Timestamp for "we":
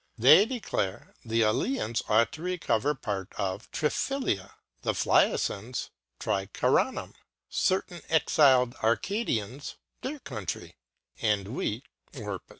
11.49-11.83